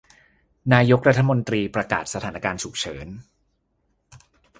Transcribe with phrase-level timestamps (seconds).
[0.73, 3.07] นายกรัฐมนตรีประกาศสถานการณ์ฉุกเฉิน